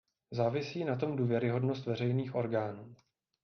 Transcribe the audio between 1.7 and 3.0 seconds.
veřejných orgánů.